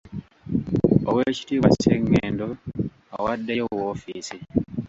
[1.09, 2.47] Oweekitiibwa Ssengendo
[3.15, 4.37] awaddeyo woofiisi.